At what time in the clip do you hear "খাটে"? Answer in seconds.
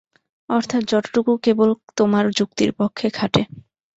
3.11-3.41